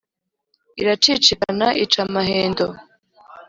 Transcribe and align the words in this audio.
Iracicikana 0.81 1.67
ica 1.83 1.99
amahendo 2.07 2.65